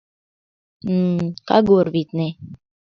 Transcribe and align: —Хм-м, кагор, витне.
—Хм-м, 0.85 1.19
кагор, 1.47 1.85
витне. 1.93 2.27